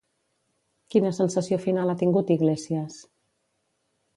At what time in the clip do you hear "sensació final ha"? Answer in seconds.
1.17-1.97